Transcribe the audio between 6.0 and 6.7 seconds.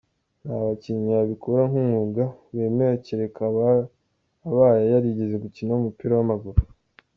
w’amaguru.